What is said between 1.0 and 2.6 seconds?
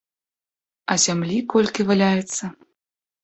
зямлі колькі валяецца!